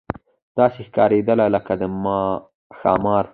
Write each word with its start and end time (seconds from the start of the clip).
داسې 0.57 0.79
ښکارېدله 0.87 1.45
لکه 1.55 1.73
د 1.81 1.83
ښامار. 2.79 3.25